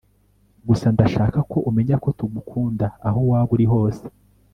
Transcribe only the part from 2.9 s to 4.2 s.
aho waba uri hose